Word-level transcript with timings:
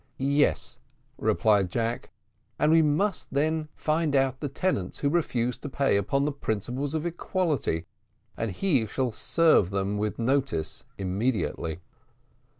"Yes," 0.33 0.79
replied 1.19 1.69
Jack, 1.69 2.09
"and 2.57 2.71
we 2.71 2.81
must 2.81 3.31
then 3.35 3.67
find 3.75 4.15
out 4.15 4.39
the 4.39 4.49
tenants 4.49 4.97
who 4.97 5.09
refuse 5.09 5.59
to 5.59 5.69
pay 5.69 5.95
upon 5.95 6.25
the 6.25 6.31
principles 6.31 6.95
of 6.95 7.05
equality, 7.05 7.85
and 8.35 8.49
he 8.49 8.87
shall 8.87 9.11
serve 9.11 9.69
them 9.69 9.99
with 9.99 10.17
notice 10.17 10.85
immediately." 10.97 11.81